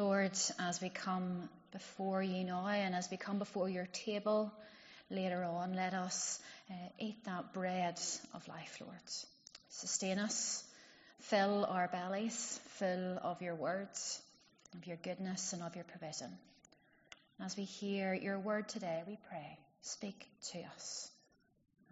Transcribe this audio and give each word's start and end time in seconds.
Lord, 0.00 0.32
as 0.58 0.80
we 0.80 0.88
come 0.88 1.50
before 1.72 2.22
you 2.22 2.42
now 2.42 2.66
and 2.66 2.94
as 2.94 3.10
we 3.10 3.18
come 3.18 3.38
before 3.38 3.68
your 3.68 3.86
table 3.92 4.50
later 5.10 5.44
on, 5.44 5.74
let 5.74 5.92
us 5.92 6.40
uh, 6.70 6.74
eat 6.98 7.22
that 7.26 7.52
bread 7.52 8.00
of 8.32 8.48
life, 8.48 8.78
Lord. 8.80 8.96
Sustain 9.68 10.18
us, 10.18 10.64
fill 11.18 11.66
our 11.66 11.86
bellies, 11.86 12.58
full 12.78 13.18
of 13.22 13.42
your 13.42 13.54
words, 13.54 14.18
of 14.74 14.86
your 14.86 14.96
goodness, 14.96 15.52
and 15.52 15.62
of 15.62 15.74
your 15.74 15.84
provision. 15.84 16.30
As 17.38 17.54
we 17.58 17.64
hear 17.64 18.14
your 18.14 18.38
word 18.38 18.70
today, 18.70 19.02
we 19.06 19.18
pray, 19.28 19.58
speak 19.82 20.26
to 20.52 20.60
us. 20.74 21.10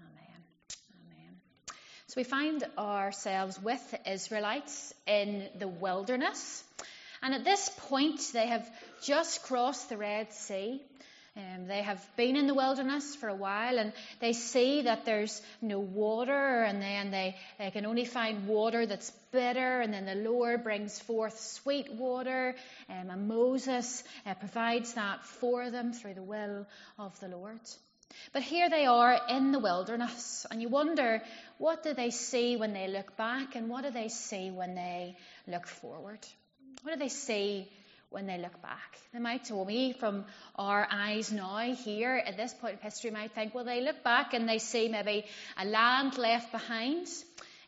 Amen. 0.00 0.43
Amen. 1.04 1.36
So 2.06 2.14
we 2.16 2.25
find 2.25 2.64
ourselves 2.79 3.62
with 3.62 3.90
the 3.90 4.11
Israelites 4.11 4.95
in 5.06 5.46
the 5.59 5.68
wilderness. 5.68 6.64
And 7.23 7.35
at 7.35 7.45
this 7.45 7.69
point, 7.89 8.21
they 8.32 8.46
have 8.46 8.69
just 9.03 9.43
crossed 9.43 9.89
the 9.89 9.96
Red 9.96 10.32
Sea. 10.32 10.81
Um, 11.36 11.68
they 11.68 11.82
have 11.82 12.04
been 12.17 12.35
in 12.35 12.49
the 12.49 12.54
wilderness 12.54 13.14
for 13.14 13.29
a 13.29 13.35
while 13.35 13.79
and 13.79 13.93
they 14.18 14.32
see 14.32 14.82
that 14.82 15.04
there's 15.04 15.41
no 15.63 15.79
water 15.79 16.63
and 16.64 16.82
then 16.82 17.13
they, 17.13 17.36
they 17.58 17.71
can 17.71 17.86
only 17.86 18.07
find 18.07 18.49
water 18.49 18.86
that's 18.86 19.13
bitter 19.31 19.81
and 19.81 19.94
then 19.94 20.04
the 20.04 20.17
Lord 20.17 20.64
brings 20.64 20.99
forth 20.99 21.39
sweet 21.39 21.93
water 21.93 22.57
um, 22.89 23.11
and 23.11 23.29
Moses 23.29 24.03
uh, 24.27 24.35
provides 24.35 24.94
that 24.94 25.25
for 25.25 25.71
them 25.71 25.93
through 25.93 26.14
the 26.14 26.25
will 26.25 26.66
of 26.99 27.21
the 27.21 27.29
Lord. 27.29 27.61
But 28.32 28.43
here 28.43 28.69
they 28.69 28.86
are 28.86 29.21
in 29.29 29.53
the 29.53 29.61
wilderness 29.61 30.44
and 30.50 30.61
you 30.61 30.69
wonder 30.69 31.22
what 31.58 31.85
do 31.85 31.94
they 31.94 32.11
see 32.11 32.56
when 32.56 32.72
they 32.72 32.89
look 32.89 33.16
back 33.16 33.55
and 33.55 33.69
what 33.69 33.84
do 33.84 33.91
they 33.91 34.08
see 34.08 34.50
when 34.50 34.75
they 34.75 35.16
look 35.47 35.69
forward? 35.69 36.19
What 36.83 36.92
do 36.95 36.98
they 36.98 37.09
see 37.09 37.69
when 38.11 38.27
they 38.27 38.39
look 38.39 38.62
back? 38.62 38.98
They 39.12 39.19
might 39.19 39.45
tell 39.45 39.64
me 39.64 39.92
from 39.92 40.25
our 40.56 40.86
eyes 40.91 41.33
now 41.33 41.59
here 41.59 42.22
at 42.25 42.36
this 42.36 42.55
point 42.55 42.75
of 42.75 42.80
history 42.80 43.11
might 43.11 43.33
think, 43.33 43.55
well, 43.55 43.64
they 43.64 43.83
look 43.83 44.02
back 44.05 44.33
and 44.34 44.48
they 44.48 44.58
see 44.58 44.89
maybe 44.89 45.25
a 45.56 45.64
land 45.64 46.17
left 46.17 46.52
behind, 46.52 47.08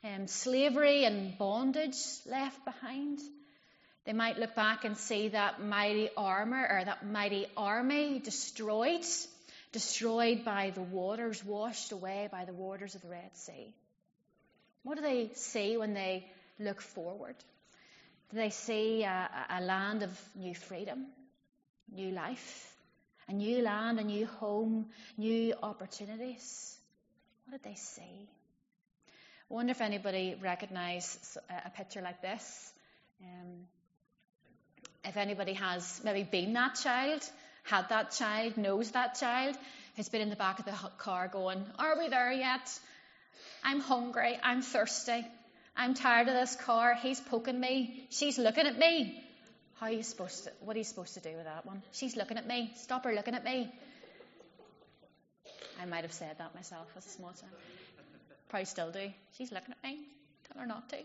um, 0.05 0.27
slavery 0.27 1.05
and 1.05 1.37
bondage 1.37 1.99
left 2.27 2.65
behind. 2.65 3.19
They 4.05 4.12
might 4.12 4.39
look 4.39 4.55
back 4.55 4.84
and 4.84 4.97
see 4.97 5.29
that 5.29 5.62
mighty 5.62 6.09
armor 6.17 6.67
or 6.71 6.84
that 6.84 7.05
mighty 7.06 7.47
army 7.56 8.19
destroyed, 8.19 9.05
destroyed 9.73 10.45
by 10.45 10.71
the 10.71 10.83
waters, 10.83 11.45
washed 11.45 11.93
away 11.93 12.29
by 12.33 12.45
the 12.45 12.53
waters 12.53 12.95
of 12.95 13.03
the 13.03 13.09
Red 13.09 13.37
Sea. 13.37 13.75
What 14.83 14.97
do 14.97 15.03
they 15.03 15.31
see 15.34 15.77
when 15.77 15.93
they 15.93 16.27
look 16.59 16.81
forward? 16.81 17.37
They 18.33 18.50
see 18.50 19.03
a, 19.03 19.28
a 19.50 19.61
land 19.61 20.03
of 20.03 20.11
new 20.36 20.55
freedom, 20.55 21.06
new 21.92 22.12
life, 22.12 22.72
a 23.28 23.33
new 23.33 23.62
land, 23.62 23.98
a 23.98 24.05
new 24.05 24.27
home, 24.27 24.87
new 25.17 25.55
opportunities? 25.62 26.77
What 27.45 27.62
did 27.62 27.70
they 27.70 27.77
see? 27.77 28.28
I 29.50 29.55
wonder 29.55 29.72
if 29.72 29.81
anybody 29.81 30.37
recognised 30.41 31.39
a 31.64 31.70
picture 31.70 32.00
like 32.00 32.22
this. 32.22 32.72
Um, 33.22 33.67
if 35.05 35.17
anybody 35.17 35.55
has 35.55 36.00
maybe 36.05 36.22
been 36.22 36.53
that 36.53 36.77
child, 36.77 37.22
had 37.65 37.89
that 37.89 38.12
child, 38.12 38.56
knows 38.56 38.92
that 38.92 39.17
child, 39.17 39.56
who's 39.97 40.09
been 40.09 40.20
in 40.20 40.31
the 40.31 40.37
back 40.37 40.59
of 40.61 40.65
the 40.65 40.75
car 40.98 41.28
going, 41.28 41.65
Are 41.78 41.98
we 41.98 42.09
there 42.09 42.33
yet? 42.33 42.78
I'm 43.65 43.81
hungry, 43.81 44.39
I'm 44.42 44.62
thirsty, 44.62 45.27
I'm 45.77 45.95
tired 45.95 46.29
of 46.29 46.35
this 46.35 46.57
car. 46.57 46.95
He's 46.95 47.21
poking 47.21 47.59
me. 47.59 48.07
She's 48.11 48.39
looking 48.39 48.67
at 48.67 48.79
me. 48.79 49.23
How 49.81 49.87
are 49.87 49.93
you 49.93 50.03
supposed 50.03 50.45
to, 50.45 50.53
what 50.61 50.77
are 50.77 50.79
you 50.79 50.85
supposed 50.85 51.15
to 51.15 51.21
do 51.21 51.35
with 51.35 51.45
that 51.45 51.65
one? 51.65 51.83
She's 51.93 52.17
looking 52.17 52.37
at 52.37 52.47
me. 52.47 52.71
Stop 52.77 53.05
her 53.05 53.15
looking 53.15 53.35
at 53.35 53.45
me. 53.45 53.73
I 55.81 55.87
might 55.87 56.03
have 56.03 56.12
said 56.12 56.37
that 56.37 56.55
myself 56.55 56.87
as 56.97 57.07
a 57.07 57.09
small 57.09 57.31
child. 57.31 57.53
Probably 58.50 58.67
still 58.67 58.91
do. 58.91 59.11
She's 59.39 59.50
looking 59.50 59.71
at 59.71 59.83
me. 59.83 60.00
Tell 60.49 60.61
her 60.61 60.67
not 60.67 60.89
to. 60.91 60.97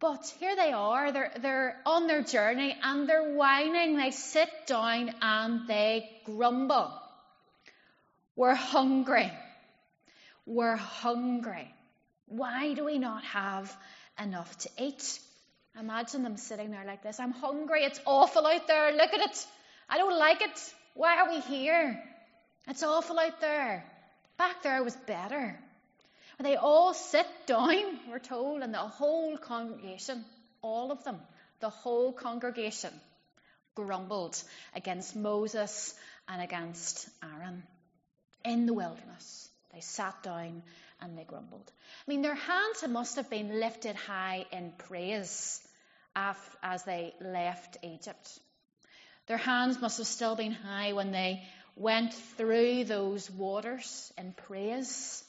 But 0.00 0.32
here 0.38 0.54
they 0.54 0.72
are. 0.72 1.10
They're, 1.10 1.32
they're 1.40 1.76
on 1.84 2.06
their 2.06 2.22
journey 2.22 2.76
and 2.80 3.08
they're 3.08 3.34
whining. 3.34 3.96
They 3.96 4.12
sit 4.12 4.48
down 4.66 5.12
and 5.20 5.66
they 5.66 6.08
grumble. 6.24 6.92
We're 8.36 8.54
hungry. 8.54 9.32
We're 10.46 10.76
hungry. 10.76 11.74
Why 12.28 12.74
do 12.74 12.84
we 12.84 12.98
not 12.98 13.24
have 13.24 13.74
enough 14.20 14.56
to 14.58 14.70
eat? 14.78 15.20
Imagine 15.78 16.22
them 16.22 16.36
sitting 16.36 16.70
there 16.70 16.84
like 16.84 17.02
this. 17.02 17.20
I'm 17.20 17.32
hungry. 17.32 17.84
It's 17.84 18.00
awful 18.04 18.46
out 18.46 18.66
there. 18.66 18.92
Look 18.92 19.12
at 19.12 19.30
it. 19.30 19.46
I 19.88 19.98
don't 19.98 20.18
like 20.18 20.42
it. 20.42 20.74
Why 20.94 21.18
are 21.18 21.30
we 21.30 21.40
here? 21.40 22.02
It's 22.66 22.82
awful 22.82 23.18
out 23.18 23.40
there. 23.40 23.84
Back 24.36 24.62
there 24.62 24.82
was 24.82 24.96
better. 25.06 25.58
And 26.38 26.46
They 26.46 26.56
all 26.56 26.94
sit 26.94 27.26
down, 27.46 27.98
we're 28.08 28.18
told, 28.18 28.62
and 28.62 28.72
the 28.72 28.78
whole 28.78 29.36
congregation, 29.36 30.24
all 30.62 30.92
of 30.92 31.02
them, 31.02 31.18
the 31.60 31.70
whole 31.70 32.12
congregation 32.12 32.92
grumbled 33.74 34.40
against 34.74 35.16
Moses 35.16 35.94
and 36.28 36.42
against 36.42 37.08
Aaron 37.22 37.62
in 38.44 38.66
the 38.66 38.74
wilderness. 38.74 39.48
They 39.78 39.82
sat 39.82 40.24
down 40.24 40.64
and 41.00 41.16
they 41.16 41.22
grumbled. 41.22 41.70
I 41.70 42.10
mean, 42.10 42.20
their 42.20 42.34
hands 42.34 42.82
must 42.88 43.14
have 43.14 43.30
been 43.30 43.60
lifted 43.60 43.94
high 43.94 44.44
in 44.50 44.72
praise 44.76 45.64
as 46.16 46.82
they 46.82 47.14
left 47.20 47.76
Egypt. 47.84 48.40
Their 49.28 49.36
hands 49.36 49.80
must 49.80 49.98
have 49.98 50.08
still 50.08 50.34
been 50.34 50.50
high 50.50 50.94
when 50.94 51.12
they 51.12 51.44
went 51.76 52.12
through 52.12 52.86
those 52.86 53.30
waters 53.30 54.12
in 54.18 54.32
praise. 54.32 55.22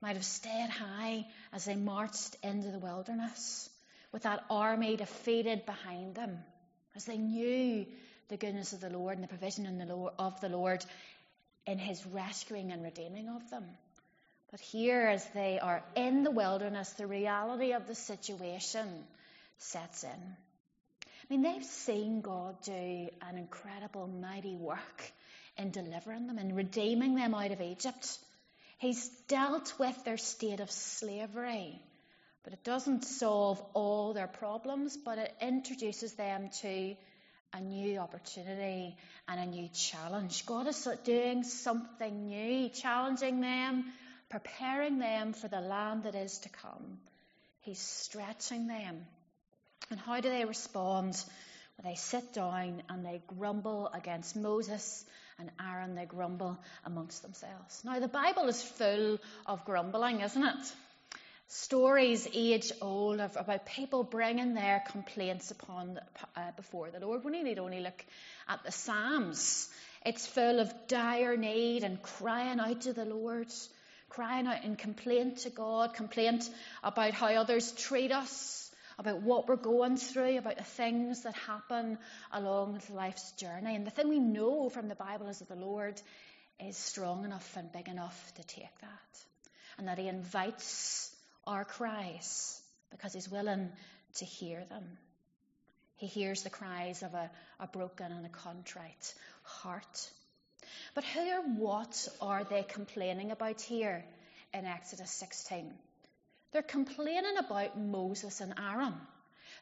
Might 0.00 0.16
have 0.16 0.24
stayed 0.24 0.70
high 0.70 1.24
as 1.52 1.64
they 1.64 1.76
marched 1.76 2.36
into 2.42 2.72
the 2.72 2.80
wilderness 2.80 3.70
with 4.10 4.24
that 4.24 4.44
army 4.50 4.96
defeated 4.96 5.66
behind 5.66 6.16
them, 6.16 6.36
as 6.96 7.04
they 7.04 7.16
knew 7.16 7.86
the 8.26 8.36
goodness 8.36 8.72
of 8.72 8.80
the 8.80 8.90
Lord 8.90 9.18
and 9.18 9.22
the 9.22 9.28
provision 9.28 9.80
of 10.18 10.40
the 10.40 10.48
Lord 10.48 10.84
in 11.64 11.78
his 11.78 12.04
rescuing 12.06 12.72
and 12.72 12.82
redeeming 12.82 13.28
of 13.28 13.48
them. 13.50 13.64
But 14.54 14.60
here, 14.60 15.08
as 15.08 15.26
they 15.34 15.58
are 15.58 15.82
in 15.96 16.22
the 16.22 16.30
wilderness, 16.30 16.88
the 16.90 17.08
reality 17.08 17.72
of 17.72 17.88
the 17.88 17.94
situation 17.96 18.86
sets 19.58 20.04
in. 20.04 20.10
I 20.10 21.06
mean, 21.28 21.42
they've 21.42 21.64
seen 21.64 22.20
God 22.20 22.62
do 22.62 22.72
an 22.72 23.36
incredible, 23.36 24.06
mighty 24.06 24.54
work 24.54 25.12
in 25.58 25.72
delivering 25.72 26.28
them 26.28 26.38
and 26.38 26.54
redeeming 26.54 27.16
them 27.16 27.34
out 27.34 27.50
of 27.50 27.60
Egypt. 27.60 28.16
He's 28.78 29.08
dealt 29.26 29.76
with 29.80 30.04
their 30.04 30.18
state 30.18 30.60
of 30.60 30.70
slavery, 30.70 31.82
but 32.44 32.52
it 32.52 32.62
doesn't 32.62 33.04
solve 33.04 33.60
all 33.74 34.12
their 34.12 34.28
problems, 34.28 34.96
but 34.96 35.18
it 35.18 35.34
introduces 35.40 36.12
them 36.12 36.50
to 36.62 36.94
a 37.54 37.60
new 37.60 37.98
opportunity 37.98 38.96
and 39.26 39.40
a 39.40 39.46
new 39.46 39.68
challenge. 39.70 40.46
God 40.46 40.68
is 40.68 40.88
doing 41.02 41.42
something 41.42 42.26
new, 42.26 42.68
challenging 42.68 43.40
them 43.40 43.86
preparing 44.34 44.98
them 44.98 45.32
for 45.32 45.46
the 45.46 45.60
land 45.60 46.02
that 46.02 46.16
is 46.16 46.38
to 46.38 46.48
come. 46.48 46.98
He's 47.60 47.78
stretching 47.78 48.66
them. 48.66 49.06
And 49.90 50.00
how 50.00 50.20
do 50.20 50.28
they 50.28 50.44
respond? 50.44 51.14
Well, 51.78 51.88
they 51.88 51.94
sit 51.94 52.32
down 52.32 52.82
and 52.88 53.06
they 53.06 53.22
grumble 53.28 53.88
against 53.94 54.34
Moses 54.34 55.04
and 55.38 55.52
Aaron. 55.60 55.94
They 55.94 56.06
grumble 56.06 56.58
amongst 56.84 57.22
themselves. 57.22 57.80
Now, 57.84 58.00
the 58.00 58.08
Bible 58.08 58.48
is 58.48 58.60
full 58.60 59.18
of 59.46 59.64
grumbling, 59.64 60.20
isn't 60.20 60.42
it? 60.42 60.72
Stories 61.46 62.26
age 62.34 62.72
old 62.82 63.20
of, 63.20 63.36
about 63.36 63.66
people 63.66 64.02
bringing 64.02 64.54
their 64.54 64.82
complaints 64.90 65.52
upon 65.52 66.00
uh, 66.34 66.50
before 66.56 66.90
the 66.90 66.98
Lord. 66.98 67.22
We 67.24 67.40
need 67.40 67.60
only 67.60 67.78
look 67.78 68.04
at 68.48 68.64
the 68.64 68.72
Psalms. 68.72 69.68
It's 70.04 70.26
full 70.26 70.58
of 70.58 70.72
dire 70.88 71.36
need 71.36 71.84
and 71.84 72.02
crying 72.02 72.58
out 72.58 72.80
to 72.80 72.92
the 72.92 73.04
Lord 73.04 73.46
crying 74.14 74.46
out 74.46 74.64
in 74.64 74.76
complaint 74.76 75.38
to 75.38 75.50
God, 75.50 75.94
complaint 75.94 76.48
about 76.84 77.12
how 77.14 77.26
others 77.26 77.72
treat 77.72 78.12
us, 78.12 78.70
about 78.96 79.22
what 79.22 79.48
we're 79.48 79.56
going 79.56 79.96
through, 79.96 80.38
about 80.38 80.56
the 80.56 80.62
things 80.62 81.22
that 81.24 81.34
happen 81.34 81.98
along 82.32 82.80
life's 82.90 83.32
journey. 83.32 83.74
And 83.74 83.84
the 83.84 83.90
thing 83.90 84.08
we 84.08 84.20
know 84.20 84.68
from 84.68 84.88
the 84.88 84.94
Bible 84.94 85.26
is 85.28 85.40
that 85.40 85.48
the 85.48 85.56
Lord 85.56 86.00
is 86.64 86.76
strong 86.76 87.24
enough 87.24 87.56
and 87.56 87.72
big 87.72 87.88
enough 87.88 88.32
to 88.36 88.44
take 88.44 88.78
that. 88.80 89.24
And 89.78 89.88
that 89.88 89.98
He 89.98 90.06
invites 90.06 91.12
our 91.44 91.64
cries 91.64 92.60
because 92.92 93.12
He's 93.12 93.28
willing 93.28 93.72
to 94.18 94.24
hear 94.24 94.64
them. 94.68 94.84
He 95.96 96.06
hears 96.06 96.42
the 96.42 96.50
cries 96.50 97.02
of 97.02 97.14
a, 97.14 97.30
a 97.58 97.66
broken 97.66 98.12
and 98.12 98.24
a 98.24 98.28
contrite 98.28 99.14
heart. 99.42 100.10
But 100.94 101.04
who 101.04 101.20
or 101.20 101.42
what 101.42 102.08
are 102.20 102.44
they 102.44 102.62
complaining 102.62 103.30
about 103.30 103.60
here 103.60 104.04
in 104.52 104.66
Exodus 104.66 105.10
16? 105.10 105.72
They're 106.52 106.62
complaining 106.62 107.36
about 107.38 107.78
Moses 107.78 108.40
and 108.40 108.54
Aaron. 108.58 108.94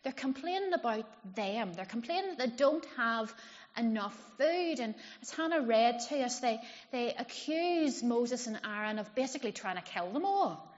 They're 0.02 0.12
complaining 0.12 0.72
about 0.72 1.06
them. 1.34 1.72
They're 1.74 1.84
complaining 1.84 2.36
that 2.36 2.38
they 2.38 2.56
don't 2.56 2.84
have 2.96 3.32
enough 3.78 4.16
food. 4.36 4.80
And 4.80 4.94
as 5.22 5.30
Hannah 5.30 5.62
read 5.62 6.00
to 6.08 6.20
us, 6.22 6.40
they, 6.40 6.60
they 6.90 7.14
accuse 7.14 8.02
Moses 8.02 8.46
and 8.46 8.58
Aaron 8.64 8.98
of 8.98 9.14
basically 9.14 9.52
trying 9.52 9.76
to 9.76 9.82
kill 9.82 10.10
them 10.12 10.24
all. 10.24 10.68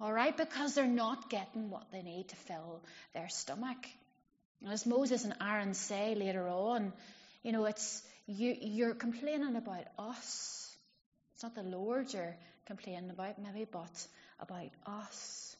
All 0.00 0.12
right, 0.12 0.36
because 0.36 0.74
they're 0.74 0.86
not 0.86 1.28
getting 1.28 1.70
what 1.70 1.90
they 1.90 2.02
need 2.02 2.28
to 2.28 2.36
fill 2.36 2.80
their 3.14 3.28
stomach. 3.28 3.78
And 4.62 4.72
as 4.72 4.86
Moses 4.86 5.24
and 5.24 5.34
Aaron 5.40 5.74
say 5.74 6.14
later 6.14 6.46
on, 6.46 6.92
you 7.42 7.52
know, 7.52 7.64
it's 7.64 8.02
you, 8.26 8.56
you're 8.60 8.94
complaining 8.94 9.56
about 9.56 9.84
us. 9.98 10.74
It's 11.34 11.42
not 11.42 11.54
the 11.54 11.62
Lord 11.62 12.12
you're 12.12 12.36
complaining 12.66 13.10
about, 13.10 13.38
maybe, 13.38 13.66
but 13.70 14.06
about 14.40 14.70
us. 14.86 15.56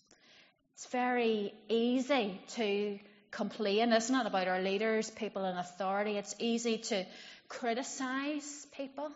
It's 0.74 0.86
very 0.86 1.54
easy 1.68 2.40
to 2.54 2.98
complain, 3.30 3.92
isn't 3.92 4.14
it, 4.14 4.26
about 4.26 4.48
our 4.48 4.60
leaders, 4.60 5.10
people 5.10 5.44
in 5.44 5.56
authority. 5.56 6.16
It's 6.16 6.34
easy 6.38 6.78
to 6.78 7.04
criticize 7.48 8.66
people. 8.76 9.10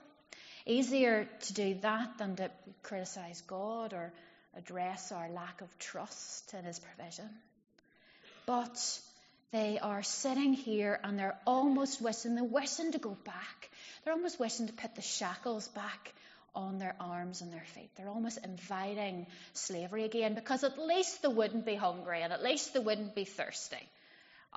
Easier 0.64 1.28
to 1.42 1.52
do 1.52 1.74
that 1.82 2.18
than 2.18 2.36
to 2.36 2.50
criticize 2.82 3.40
God 3.42 3.92
or 3.92 4.12
address 4.56 5.12
our 5.12 5.28
lack 5.28 5.60
of 5.60 5.78
trust 5.78 6.54
in 6.54 6.64
His 6.64 6.78
provision. 6.78 7.28
But 8.46 9.00
they 9.52 9.78
are 9.78 10.02
sitting 10.02 10.54
here 10.54 10.98
and 11.04 11.18
they're 11.18 11.38
almost 11.46 12.00
wishing, 12.00 12.34
they're 12.34 12.44
wishing 12.44 12.92
to 12.92 12.98
go 12.98 13.16
back. 13.24 13.70
They're 14.04 14.14
almost 14.14 14.40
wishing 14.40 14.66
to 14.66 14.72
put 14.72 14.94
the 14.94 15.02
shackles 15.02 15.68
back 15.68 16.14
on 16.54 16.78
their 16.78 16.94
arms 16.98 17.42
and 17.42 17.52
their 17.52 17.64
feet. 17.74 17.90
They're 17.96 18.08
almost 18.08 18.38
inviting 18.42 19.26
slavery 19.52 20.04
again 20.04 20.34
because 20.34 20.64
at 20.64 20.78
least 20.78 21.22
they 21.22 21.28
wouldn't 21.28 21.66
be 21.66 21.74
hungry 21.74 22.22
and 22.22 22.32
at 22.32 22.42
least 22.42 22.72
they 22.72 22.80
wouldn't 22.80 23.14
be 23.14 23.24
thirsty. 23.24 23.88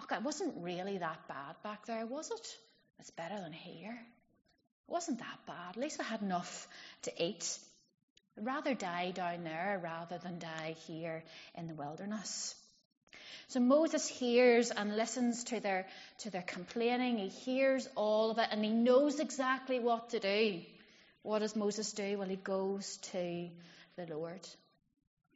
Okay, 0.03 0.15
it 0.15 0.23
wasn't 0.23 0.63
really 0.63 0.97
that 0.97 1.27
bad 1.27 1.55
back 1.63 1.85
there, 1.85 2.05
was 2.05 2.31
it? 2.31 2.57
It's 2.99 3.11
better 3.11 3.39
than 3.39 3.53
here. 3.53 3.97
It 4.87 4.91
wasn't 4.91 5.19
that 5.19 5.39
bad. 5.45 5.71
At 5.71 5.81
least 5.81 5.99
I 5.99 6.03
had 6.03 6.21
enough 6.21 6.67
to 7.03 7.23
eat. 7.23 7.57
I'd 8.37 8.45
rather 8.45 8.73
die 8.73 9.11
down 9.11 9.43
there 9.43 9.79
rather 9.83 10.17
than 10.17 10.39
die 10.39 10.75
here 10.87 11.23
in 11.55 11.67
the 11.67 11.73
wilderness. 11.73 12.55
So 13.47 13.59
Moses 13.59 14.07
hears 14.07 14.71
and 14.71 14.95
listens 14.95 15.43
to 15.45 15.59
their, 15.59 15.85
to 16.19 16.29
their 16.29 16.41
complaining. 16.41 17.17
He 17.17 17.27
hears 17.27 17.87
all 17.95 18.31
of 18.31 18.37
it 18.39 18.47
and 18.51 18.63
he 18.63 18.71
knows 18.71 19.19
exactly 19.19 19.79
what 19.79 20.09
to 20.09 20.19
do. 20.19 20.61
What 21.21 21.39
does 21.39 21.55
Moses 21.55 21.91
do? 21.93 22.17
Well, 22.17 22.27
he 22.27 22.35
goes 22.35 22.97
to 23.11 23.49
the 23.97 24.05
Lord. 24.07 24.47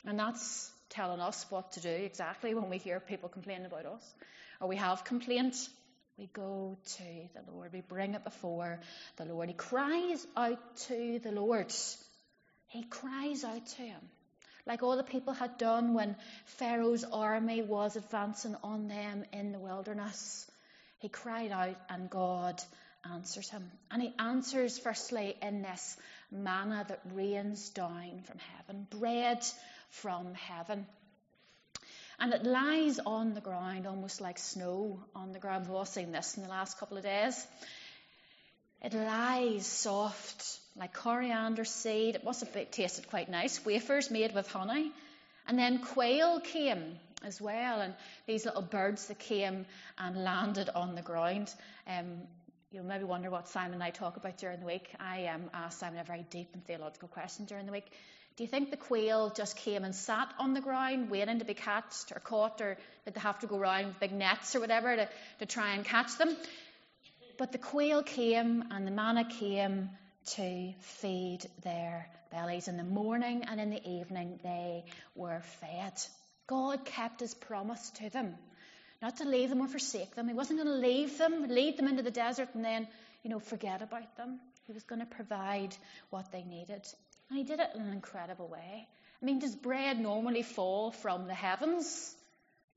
And 0.06 0.20
that's 0.20 0.72
telling 0.90 1.20
us 1.20 1.46
what 1.50 1.72
to 1.74 1.82
do 1.82 1.90
exactly 1.90 2.54
when 2.54 2.70
we 2.70 2.78
hear 2.78 3.00
people 3.00 3.30
complaining 3.30 3.66
about 3.66 3.86
us 3.86 4.14
or 4.60 4.68
we 4.68 4.76
have 4.78 5.04
complaint. 5.04 5.56
We 6.18 6.28
go 6.34 6.78
to 6.98 7.04
the 7.34 7.52
Lord. 7.52 7.72
We 7.72 7.82
bring 7.82 8.14
it 8.16 8.24
before 8.24 8.80
the 9.18 9.26
Lord. 9.26 9.48
He 9.48 9.56
cries 9.56 10.26
out 10.36 10.60
to 10.88 11.20
the 11.20 11.32
Lord. 11.32 11.74
He 12.68 12.84
cries 12.84 13.44
out 13.44 13.66
to 13.66 13.82
him 13.82 14.02
like 14.70 14.84
all 14.84 14.96
the 14.96 15.04
people 15.04 15.34
had 15.34 15.58
done 15.58 15.96
when 15.96 16.16
Pharaoh's 16.46 17.04
army 17.04 17.64
was 17.64 17.96
advancing 17.96 18.56
on 18.64 18.88
them 18.88 19.26
in 19.34 19.52
the 19.52 19.58
wilderness. 19.58 20.50
He 21.00 21.10
cried 21.10 21.52
out, 21.52 21.76
and 21.90 22.08
God 22.08 22.62
answers 23.12 23.50
him. 23.50 23.72
And 23.90 24.02
he 24.02 24.14
answers 24.20 24.78
firstly 24.78 25.36
in 25.42 25.64
this 25.64 25.98
manna 26.32 26.86
that 26.88 27.02
rains 27.16 27.70
down 27.70 28.22
from 28.26 28.38
heaven, 28.58 28.86
bread 28.92 29.44
from 29.90 30.36
heaven. 30.36 30.86
And 32.20 32.32
it 32.32 32.44
lies 32.44 33.00
on 33.00 33.34
the 33.34 33.42
ground 33.42 33.88
almost 33.88 34.22
like 34.22 34.38
snow 34.38 35.00
on 35.16 35.32
the 35.32 35.40
ground. 35.40 35.66
We've 35.66 35.76
all 35.76 35.86
seen 35.86 36.12
this 36.12 36.38
in 36.38 36.44
the 36.44 36.50
last 36.50 36.78
couple 36.78 36.98
of 36.98 37.04
days. 37.04 37.48
It 38.84 38.94
lies 38.94 39.66
soft 39.66 40.60
like 40.80 40.94
coriander 40.94 41.66
seed. 41.66 42.16
It 42.16 42.24
must 42.24 42.40
have 42.40 42.72
tasted 42.72 43.10
quite 43.10 43.30
nice. 43.30 43.64
Wafers 43.66 44.10
made 44.10 44.34
with 44.34 44.50
honey. 44.50 44.92
And 45.46 45.60
then 45.60 45.80
quail 45.80 46.40
came 46.40 47.00
as 47.24 47.42
well, 47.42 47.82
and 47.82 47.94
these 48.28 48.46
little 48.46 48.62
birds 48.62 49.08
that 49.08 49.20
came 49.20 49.66
and 49.98 50.24
landed 50.24 50.70
on 50.74 50.96
the 50.96 51.02
ground. 51.02 51.54
Um, 51.86 52.22
you'll 52.72 52.86
maybe 52.86 53.04
wonder 53.04 53.30
what 53.30 53.50
Simon 53.50 53.74
and 53.74 53.84
I 53.84 53.90
talk 53.90 54.16
about 54.16 54.38
during 54.38 54.60
the 54.60 54.66
week. 54.66 54.90
I 55.00 55.26
um, 55.28 55.50
asked 55.54 55.80
Simon 55.80 56.00
a 56.00 56.04
very 56.04 56.26
deep 56.30 56.50
and 56.54 56.64
theological 56.66 57.10
question 57.10 57.46
during 57.46 57.66
the 57.66 57.72
week. 57.72 57.92
Do 58.38 58.44
you 58.44 58.48
think 58.48 58.72
the 58.72 58.78
quail 58.78 59.34
just 59.36 59.58
came 59.58 59.84
and 59.84 59.94
sat 59.94 60.34
on 60.40 60.54
the 60.54 60.62
ground 60.62 61.10
waiting 61.10 61.40
to 61.40 61.46
be 61.46 61.56
catched 61.56 62.14
or 62.16 62.22
caught, 62.22 62.62
or 62.62 62.78
did 63.04 63.16
they 63.16 63.20
have 63.20 63.40
to 63.40 63.48
go 63.48 63.58
around 63.58 63.88
with 63.88 64.00
big 64.00 64.14
nets 64.14 64.56
or 64.56 64.62
whatever 64.62 64.96
to, 64.96 65.10
to 65.40 65.46
try 65.46 65.74
and 65.74 65.84
catch 65.84 66.18
them? 66.18 66.34
But 67.38 67.52
the 67.52 67.58
quail 67.58 68.02
came 68.02 68.64
and 68.72 68.88
the 68.88 68.92
manna 68.92 69.26
came 69.26 69.90
to 70.26 70.74
feed 70.80 71.46
their 71.64 72.08
bellies. 72.32 72.68
In 72.68 72.78
the 72.78 72.84
morning 72.84 73.46
and 73.50 73.60
in 73.60 73.70
the 73.70 73.90
evening, 73.90 74.40
they 74.44 74.86
were 75.16 75.42
fed. 75.62 75.94
God 76.48 76.86
kept 76.86 77.20
his 77.20 77.34
promise 77.34 77.90
to 77.92 78.10
them, 78.10 78.36
not 79.02 79.18
to 79.18 79.26
leave 79.26 79.50
them 79.50 79.62
or 79.62 79.68
forsake 79.68 80.16
them. 80.16 80.28
He 80.28 80.34
wasn't 80.34 80.60
going 80.60 80.74
to 80.74 80.88
leave 80.88 81.18
them, 81.18 81.48
lead 81.48 81.78
them 81.78 81.88
into 81.88 82.04
the 82.04 82.12
desert, 82.12 82.50
and 82.54 82.64
then, 82.64 82.88
you 83.24 83.30
know, 83.30 83.40
forget 83.40 83.82
about 83.82 84.18
them. 84.18 84.40
He 84.66 84.74
was 84.74 84.84
going 84.84 85.00
to 85.00 85.06
provide 85.08 85.76
what 86.10 86.32
they 86.32 86.44
needed. 86.44 86.88
And 87.30 87.38
he 87.38 87.44
did 87.44 87.60
it 87.60 87.70
in 87.76 87.82
an 87.82 87.94
incredible 87.94 88.48
way. 88.48 88.88
I 89.22 89.26
mean, 89.26 89.40
does 89.40 89.56
bread 89.56 90.00
normally 90.00 90.44
fall 90.44 90.92
from 90.92 91.28
the 91.28 91.34
heavens? 91.34 92.16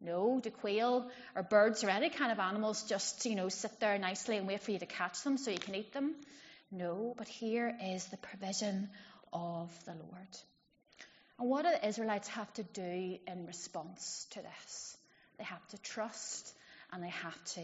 No. 0.00 0.41
Do 0.43 0.50
quail 0.50 1.09
or 1.37 1.43
birds 1.43 1.85
or 1.85 1.91
any 1.91 2.11
kind 2.11 2.33
of 2.33 2.39
animals 2.41 2.83
just, 2.89 3.25
you 3.25 3.37
know, 3.37 3.49
sit 3.49 3.79
there 3.79 3.97
nicely 3.99 4.37
and 4.37 4.47
wait 4.47 4.61
for 4.62 4.73
you 4.73 4.79
to 4.81 4.87
catch 4.87 5.23
them 5.23 5.39
so 5.39 5.50
you 5.50 5.59
can 5.59 5.75
eat 5.75 5.93
them? 5.93 6.15
No, 6.73 7.15
but 7.17 7.29
here 7.29 7.77
is 7.85 8.07
the 8.07 8.17
provision 8.17 8.89
of 9.33 9.71
the 9.85 9.93
Lord. 9.93 10.37
And 11.39 11.51
what 11.51 11.65
do 11.65 11.71
the 11.71 11.87
Israelites 11.87 12.29
have 12.29 12.53
to 12.55 12.63
do 12.63 13.19
in 13.27 13.47
response 13.47 14.27
to 14.31 14.41
this? 14.41 14.97
They 15.37 15.45
have 15.45 15.67
to 15.69 15.79
trust 15.83 16.51
and 16.91 17.03
they 17.03 17.11
have 17.11 17.45
to 17.55 17.61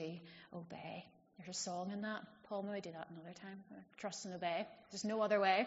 obey. 0.55 1.05
There's 1.39 1.57
a 1.57 1.61
song 1.61 1.91
in 1.93 2.03
that. 2.03 2.23
Paul, 2.49 2.65
may 2.65 2.81
do 2.81 2.91
that 2.91 3.09
another 3.11 3.35
time. 3.41 3.59
Trust 3.99 4.27
and 4.27 4.35
obey. 4.35 4.67
There's 4.91 5.05
no 5.05 5.23
other 5.23 5.41
way 5.41 5.67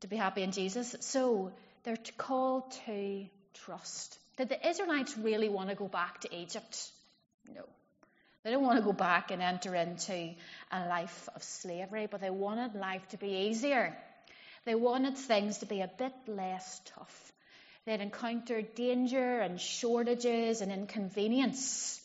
to 0.00 0.06
be 0.06 0.16
happy 0.16 0.42
in 0.42 0.52
Jesus. 0.52 0.94
So 1.00 1.52
they're 1.82 1.96
called 2.18 2.70
to 2.86 3.26
trust. 3.64 4.18
Did 4.36 4.48
the 4.48 4.68
Israelites 4.68 5.16
really 5.16 5.48
want 5.48 5.70
to 5.70 5.74
go 5.74 5.88
back 5.88 6.20
to 6.20 6.36
Egypt? 6.36 6.90
No. 7.54 7.64
They 8.44 8.50
don't 8.50 8.62
want 8.62 8.78
to 8.78 8.84
go 8.84 8.92
back 8.92 9.30
and 9.30 9.40
enter 9.40 9.74
into 9.74 10.34
a 10.70 10.86
life 10.86 11.28
of 11.34 11.42
slavery, 11.42 12.06
but 12.10 12.20
they 12.20 12.30
wanted 12.30 12.74
life 12.74 13.08
to 13.08 13.16
be 13.16 13.48
easier. 13.48 13.96
They 14.66 14.74
wanted 14.74 15.16
things 15.16 15.58
to 15.58 15.66
be 15.66 15.80
a 15.80 15.90
bit 15.98 16.12
less 16.26 16.80
tough. 16.84 17.32
They'd 17.86 18.00
encountered 18.00 18.74
danger 18.74 19.40
and 19.40 19.58
shortages 19.58 20.60
and 20.60 20.70
inconvenience. 20.70 22.00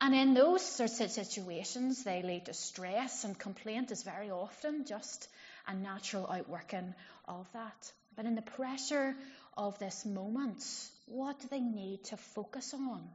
And 0.00 0.14
in 0.14 0.34
those 0.34 0.62
sorts 0.62 1.00
of 1.00 1.10
situations, 1.10 2.04
they 2.04 2.22
lead 2.22 2.46
to 2.46 2.54
stress, 2.54 3.24
and 3.24 3.38
complaint 3.38 3.90
is 3.90 4.02
very 4.02 4.30
often 4.30 4.86
just 4.86 5.28
a 5.66 5.74
natural 5.74 6.30
outworking 6.30 6.94
of 7.26 7.50
that. 7.52 7.92
But 8.16 8.24
in 8.26 8.34
the 8.34 8.42
pressure 8.42 9.14
of 9.56 9.78
this 9.78 10.04
moment, 10.04 10.62
what 11.06 11.40
do 11.40 11.48
they 11.48 11.60
need 11.60 12.04
to 12.04 12.16
focus 12.16 12.74
on? 12.74 13.06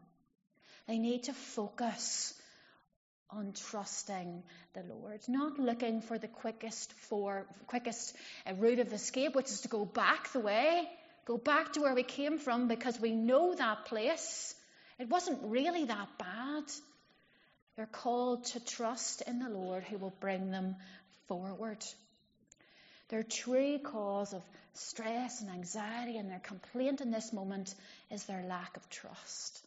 They 0.87 0.99
need 0.99 1.23
to 1.23 1.33
focus 1.33 2.33
on 3.31 3.53
trusting 3.53 4.43
the 4.73 4.83
Lord, 4.83 5.19
not 5.27 5.57
looking 5.57 6.01
for 6.01 6.17
the 6.19 6.27
quickest 6.27 6.93
for 6.93 7.45
quickest 7.67 8.15
uh, 8.47 8.53
route 8.53 8.79
of 8.79 8.93
escape, 8.93 9.35
which 9.35 9.47
is 9.47 9.61
to 9.61 9.67
go 9.67 9.83
back 9.83 10.31
the 10.31 10.39
way, 10.39 10.87
go 11.25 11.37
back 11.37 11.73
to 11.73 11.81
where 11.81 11.95
we 11.95 12.03
came 12.03 12.37
from, 12.37 12.67
because 12.67 12.99
we 12.99 13.11
know 13.11 13.55
that 13.55 13.85
place. 13.85 14.53
It 14.99 15.09
wasn't 15.09 15.39
really 15.43 15.85
that 15.85 16.07
bad. 16.19 16.63
They're 17.75 17.87
called 17.87 18.45
to 18.45 18.63
trust 18.63 19.21
in 19.23 19.39
the 19.39 19.49
Lord 19.49 19.83
who 19.83 19.97
will 19.97 20.13
bring 20.19 20.51
them 20.51 20.75
forward. 21.27 21.83
Their 23.09 23.23
true 23.23 23.79
cause 23.79 24.33
of 24.33 24.43
stress 24.73 25.41
and 25.41 25.49
anxiety 25.49 26.17
and 26.17 26.29
their 26.29 26.39
complaint 26.39 27.01
in 27.01 27.11
this 27.11 27.33
moment 27.33 27.73
is 28.11 28.23
their 28.25 28.43
lack 28.43 28.77
of 28.77 28.89
trust 28.89 29.64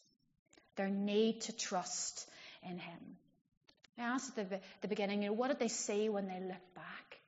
their 0.79 0.89
need 0.89 1.43
to 1.43 1.53
trust 1.53 2.27
in 2.63 2.79
Him. 2.79 3.17
I 3.99 4.03
asked 4.03 4.39
at 4.39 4.49
the, 4.49 4.61
the 4.81 4.89
beginning, 4.89 5.23
you 5.23 5.29
know, 5.29 5.35
what 5.35 5.49
did 5.49 5.59
they 5.59 5.69
see 5.69 6.09
when 6.09 6.29
they 6.29 6.41
looked 6.41 6.75
back? 6.75 7.19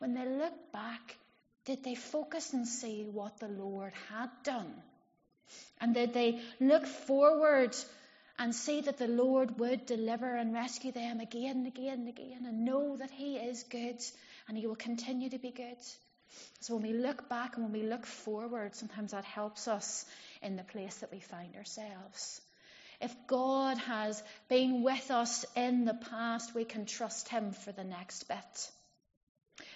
When 0.00 0.14
they 0.14 0.26
looked 0.26 0.72
back, 0.72 1.16
did 1.64 1.84
they 1.84 1.94
focus 1.94 2.52
and 2.52 2.66
see 2.66 3.06
what 3.10 3.38
the 3.38 3.48
Lord 3.48 3.92
had 4.10 4.30
done? 4.44 4.72
And 5.80 5.94
did 5.94 6.12
they 6.12 6.40
look 6.60 6.86
forward 6.86 7.74
and 8.38 8.54
see 8.54 8.80
that 8.80 8.98
the 8.98 9.08
Lord 9.08 9.58
would 9.58 9.86
deliver 9.86 10.34
and 10.34 10.52
rescue 10.52 10.92
them 10.92 11.20
again 11.20 11.58
and 11.58 11.66
again 11.66 12.00
and 12.00 12.08
again 12.08 12.46
and 12.46 12.64
know 12.64 12.96
that 12.96 13.10
He 13.10 13.36
is 13.36 13.62
good 13.64 14.02
and 14.48 14.58
He 14.58 14.66
will 14.66 14.76
continue 14.76 15.30
to 15.30 15.38
be 15.38 15.50
good? 15.50 15.76
So 16.60 16.74
when 16.74 16.82
we 16.82 16.98
look 16.98 17.28
back 17.28 17.56
and 17.56 17.64
when 17.64 17.72
we 17.72 17.88
look 17.88 18.06
forward, 18.06 18.74
sometimes 18.74 19.12
that 19.12 19.24
helps 19.24 19.68
us 19.68 20.04
in 20.42 20.56
the 20.56 20.64
place 20.64 20.96
that 20.96 21.12
we 21.12 21.20
find 21.20 21.54
ourselves. 21.56 22.40
If 23.00 23.14
God 23.26 23.78
has 23.78 24.22
been 24.48 24.82
with 24.82 25.10
us 25.10 25.44
in 25.54 25.84
the 25.84 25.94
past, 25.94 26.54
we 26.54 26.64
can 26.64 26.84
trust 26.84 27.28
Him 27.28 27.52
for 27.52 27.72
the 27.72 27.84
next 27.84 28.26
bit. 28.28 28.70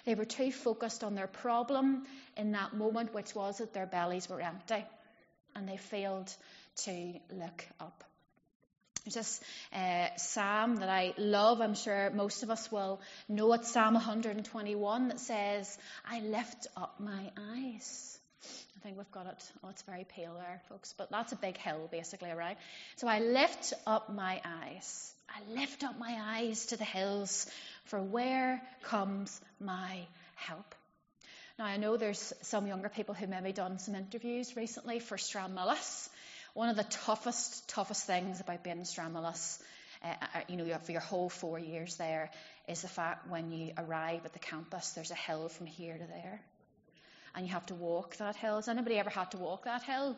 They 0.05 0.15
were 0.15 0.25
too 0.25 0.51
focused 0.51 1.03
on 1.03 1.15
their 1.15 1.27
problem 1.27 2.05
in 2.35 2.51
that 2.51 2.73
moment, 2.73 3.13
which 3.13 3.33
was 3.33 3.57
that 3.57 3.73
their 3.73 3.85
bellies 3.85 4.29
were 4.29 4.41
empty, 4.41 4.85
and 5.55 5.67
they 5.67 5.77
failed 5.77 6.33
to 6.83 7.13
look 7.31 7.65
up. 7.79 8.03
There's 9.05 9.15
this 9.15 9.41
uh, 9.73 10.15
psalm 10.15 10.77
that 10.77 10.89
I 10.89 11.13
love. 11.17 11.59
I'm 11.59 11.75
sure 11.75 12.09
most 12.11 12.43
of 12.43 12.49
us 12.49 12.71
will 12.71 13.01
know 13.27 13.51
it. 13.53 13.65
Psalm 13.65 13.95
121 13.95 15.09
that 15.09 15.19
says, 15.19 15.77
I 16.09 16.21
lift 16.21 16.67
up 16.77 16.99
my 16.99 17.31
eyes. 17.37 18.17
I 18.83 18.85
think 18.85 18.97
we've 18.97 19.11
got 19.11 19.27
it. 19.27 19.51
Oh, 19.63 19.69
it's 19.69 19.81
very 19.83 20.03
pale 20.03 20.33
there, 20.35 20.61
folks. 20.67 20.93
But 20.97 21.09
that's 21.09 21.31
a 21.31 21.37
big 21.37 21.55
hill, 21.55 21.87
basically, 21.89 22.31
right? 22.31 22.57
So 22.97 23.07
I 23.07 23.19
lift 23.19 23.71
up 23.87 24.13
my 24.13 24.41
eyes. 24.43 25.13
I 25.29 25.53
lift 25.53 25.85
up 25.85 25.97
my 25.97 26.17
eyes 26.19 26.65
to 26.65 26.75
the 26.75 26.83
hills, 26.83 27.49
for 27.85 28.01
where 28.01 28.61
comes 28.81 29.39
my 29.61 29.99
help? 30.35 30.75
Now, 31.57 31.63
I 31.63 31.77
know 31.77 31.95
there's 31.95 32.33
some 32.41 32.67
younger 32.67 32.89
people 32.89 33.15
who 33.15 33.25
maybe 33.25 33.53
done 33.53 33.79
some 33.79 33.95
interviews 33.95 34.57
recently 34.57 34.99
for 34.99 35.15
Stranmillis. 35.15 36.09
One 36.53 36.67
of 36.67 36.75
the 36.75 36.83
toughest, 36.83 37.69
toughest 37.69 38.05
things 38.05 38.41
about 38.41 38.65
being 38.65 38.79
in 38.79 38.83
Stranmillis, 38.83 39.61
uh, 40.03 40.07
uh, 40.09 40.39
you 40.49 40.57
know, 40.57 40.77
for 40.79 40.91
your 40.91 40.99
whole 40.99 41.29
four 41.29 41.57
years 41.57 41.95
there, 41.95 42.31
is 42.67 42.81
the 42.81 42.89
fact 42.89 43.29
when 43.29 43.53
you 43.53 43.71
arrive 43.77 44.25
at 44.25 44.33
the 44.33 44.39
campus, 44.39 44.89
there's 44.89 45.11
a 45.11 45.15
hill 45.15 45.47
from 45.47 45.67
here 45.67 45.97
to 45.97 46.05
there. 46.05 46.41
And 47.35 47.47
you 47.47 47.53
have 47.53 47.65
to 47.67 47.75
walk 47.75 48.17
that 48.17 48.35
hill. 48.35 48.55
Has 48.55 48.67
anybody 48.67 48.97
ever 48.99 49.09
had 49.09 49.31
to 49.31 49.37
walk 49.37 49.65
that 49.65 49.83
hill? 49.83 50.15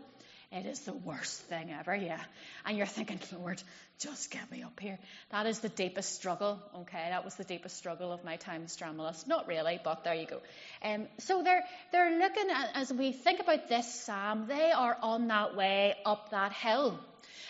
It 0.52 0.66
is 0.66 0.82
the 0.82 0.94
worst 0.94 1.42
thing 1.44 1.72
ever, 1.72 1.96
yeah. 1.96 2.22
And 2.66 2.78
you're 2.78 2.86
thinking, 2.86 3.20
Lord, 3.38 3.62
just 4.00 4.32
get 4.32 4.50
me 4.52 4.64
up 4.64 4.80
here. 4.80 5.00
That 5.32 5.48
is 5.48 5.60
the 5.60 5.70
deepest 5.70 6.14
struggle, 6.14 6.62
okay? 6.82 7.08
That 7.10 7.26
was 7.26 7.36
the 7.36 7.44
deepest 7.44 7.78
struggle 7.78 8.14
of 8.14 8.24
my 8.24 8.36
time 8.38 8.62
in 8.62 8.68
Stranmillis. 8.68 9.28
Not 9.28 9.48
really, 9.48 9.80
but 9.84 10.04
there 10.04 10.14
you 10.14 10.28
go. 10.28 10.42
Um, 10.84 11.08
so 11.20 11.42
they're, 11.42 11.64
they're 11.92 12.20
looking 12.20 12.50
at, 12.52 12.70
as 12.76 12.94
we 12.94 13.12
think 13.12 13.40
about 13.40 13.68
this 13.68 13.92
psalm, 14.02 14.46
they 14.48 14.72
are 14.72 14.96
on 15.02 15.28
that 15.30 15.56
way 15.56 15.96
up 16.06 16.30
that 16.30 16.54
hill. 16.54 17.00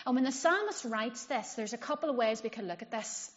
And 0.06 0.14
when 0.14 0.24
the 0.24 0.32
psalmist 0.32 0.84
writes 0.84 1.24
this, 1.26 1.54
there's 1.54 1.74
a 1.74 1.78
couple 1.78 2.08
of 2.08 2.16
ways 2.16 2.42
we 2.42 2.48
can 2.48 2.66
look 2.66 2.82
at 2.82 2.90
this. 2.90 3.30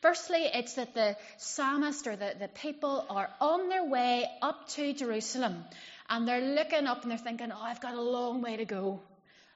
Firstly, 0.00 0.48
it's 0.52 0.74
that 0.74 0.94
the 0.94 1.16
psalmist 1.38 2.06
or 2.06 2.16
the, 2.16 2.34
the 2.38 2.48
people 2.48 3.04
are 3.10 3.28
on 3.40 3.68
their 3.68 3.84
way 3.84 4.26
up 4.40 4.68
to 4.70 4.92
Jerusalem 4.92 5.64
and 6.08 6.26
they're 6.26 6.54
looking 6.54 6.86
up 6.86 7.02
and 7.02 7.10
they're 7.10 7.18
thinking, 7.18 7.50
oh, 7.52 7.60
I've 7.60 7.80
got 7.80 7.94
a 7.94 8.00
long 8.00 8.40
way 8.40 8.56
to 8.56 8.64
go. 8.64 9.00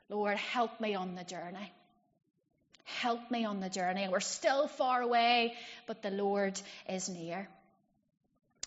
Lord, 0.09 0.37
help 0.37 0.81
me 0.81 0.95
on 0.95 1.15
the 1.15 1.25
journey. 1.25 1.73
Help 2.85 3.31
me 3.31 3.45
on 3.45 3.61
the 3.61 3.69
journey. 3.69 4.09
We're 4.11 4.21
still 4.21 4.67
far 4.67 5.01
away, 5.01 5.55
but 5.87 6.03
the 6.03 6.11
Lord 6.11 6.61
is 6.89 7.09
near. 7.09 7.49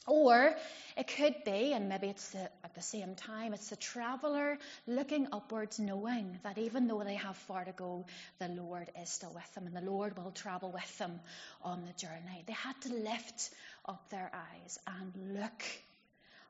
Or 0.07 0.55
it 0.97 1.07
could 1.07 1.43
be, 1.43 1.74
and 1.74 1.89
maybe 1.89 2.07
it's 2.07 2.29
the, 2.29 2.43
at 2.63 2.75
the 2.75 2.81
same 2.81 3.15
time, 3.15 3.53
it's 3.53 3.69
the 3.69 3.75
traveller 3.75 4.59
looking 4.85 5.27
upwards, 5.31 5.79
knowing 5.79 6.39
that 6.43 6.57
even 6.59 6.88
though 6.88 7.03
they 7.03 7.15
have 7.15 7.35
far 7.35 7.65
to 7.65 7.71
go, 7.71 8.05
the 8.38 8.47
Lord 8.50 8.89
is 9.01 9.09
still 9.09 9.31
with 9.33 9.53
them 9.55 9.65
and 9.65 9.75
the 9.75 9.91
Lord 9.91 10.15
will 10.15 10.31
travel 10.31 10.71
with 10.71 10.97
them 11.00 11.19
on 11.63 11.85
the 11.85 11.93
journey. 11.93 12.43
They 12.45 12.53
had 12.53 12.79
to 12.81 12.93
lift 12.93 13.50
up 13.85 14.09
their 14.09 14.31
eyes 14.33 14.79
and 14.88 15.39
look 15.39 15.63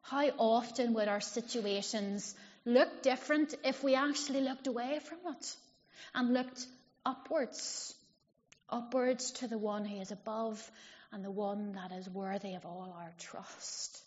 how 0.02 0.28
often 0.38 0.94
would 0.94 1.08
our 1.08 1.22
situations 1.22 2.36
look 2.64 3.02
different 3.02 3.56
if 3.64 3.84
we 3.84 3.96
actually 3.96 4.42
looked 4.42 4.68
away 4.68 5.00
from 5.00 5.34
it 5.34 5.56
and 6.14 6.32
looked 6.32 6.68
upwards? 7.04 7.96
Upwards 8.70 9.32
to 9.32 9.48
the 9.48 9.58
one 9.58 9.86
who 9.86 10.00
is 10.02 10.12
above 10.12 10.72
and 11.12 11.24
the 11.24 11.32
one 11.32 11.74
that 11.74 11.92
is 11.92 12.10
worthy 12.10 12.56
of 12.56 12.66
all 12.66 12.96
our 12.98 13.14
trust. 13.20 14.02